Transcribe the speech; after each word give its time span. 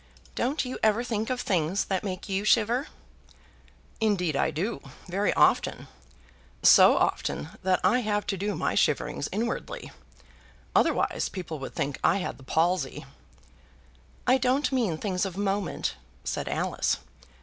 Don't 0.33 0.65
you 0.65 0.79
ever 0.81 1.03
think 1.03 1.29
of 1.29 1.39
things 1.39 1.85
that 1.85 2.03
make 2.03 2.27
you 2.27 2.43
shiver?" 2.43 2.87
"Indeed 3.99 4.35
I 4.35 4.49
do, 4.49 4.81
very 5.05 5.31
often; 5.35 5.87
so 6.63 6.97
often 6.97 7.49
that 7.61 7.79
I 7.83 7.99
have 7.99 8.25
to 8.25 8.35
do 8.35 8.55
my 8.55 8.73
shiverings 8.73 9.29
inwardly. 9.31 9.91
Otherwise 10.75 11.29
people 11.29 11.59
would 11.59 11.75
think 11.75 11.99
I 12.03 12.17
had 12.17 12.39
the 12.39 12.43
palsy." 12.43 13.05
"I 14.25 14.39
don't 14.39 14.71
mean 14.71 14.97
things 14.97 15.23
of 15.23 15.37
moment," 15.37 15.93
said 16.23 16.47
Alice. 16.49 16.97